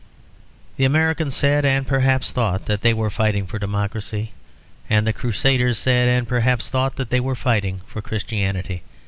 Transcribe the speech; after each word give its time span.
The 0.77 0.85
Americans 0.85 1.35
said, 1.35 1.63
and 1.63 1.85
perhaps 1.85 2.31
thought, 2.31 2.65
that 2.65 2.81
they 2.81 2.91
were 2.91 3.11
fighting 3.11 3.45
for 3.45 3.59
democracy; 3.59 4.31
and 4.89 5.05
the 5.05 5.13
Crusaders 5.13 5.77
said, 5.77 6.09
and 6.09 6.27
perhaps 6.27 6.69
thought, 6.71 6.95
that 6.95 7.11
they 7.11 7.19
were 7.19 7.35
fighting 7.35 7.81
for 7.85 8.01
Christianity. 8.01 8.81